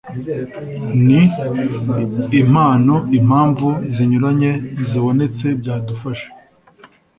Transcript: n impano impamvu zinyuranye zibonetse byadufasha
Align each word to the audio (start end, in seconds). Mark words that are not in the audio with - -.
n 2.27 2.31
impano 2.41 2.95
impamvu 3.19 3.67
zinyuranye 3.93 4.51
zibonetse 4.87 5.45
byadufasha 5.59 6.29